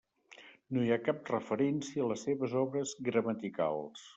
No 0.77 0.85
hi 0.85 0.89
ha 0.95 1.03
cap 1.09 1.29
referència 1.33 2.07
a 2.07 2.09
les 2.13 2.25
seves 2.29 2.57
obres 2.65 2.95
gramaticals. 3.11 4.09